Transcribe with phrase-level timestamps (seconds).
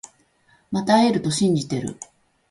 [0.71, 1.95] また会えると信じてる